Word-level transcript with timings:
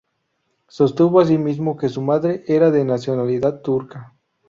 Sostuvo 0.67 1.19
asimismo 1.19 1.77
que 1.77 1.87
su 1.87 2.01
madre 2.01 2.43
era 2.47 2.71
de 2.71 2.83
nacionalidad 2.83 3.61
turca. 3.61 4.15